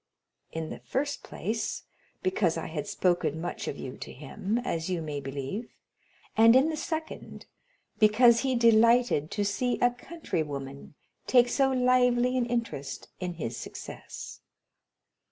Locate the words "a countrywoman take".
9.79-11.49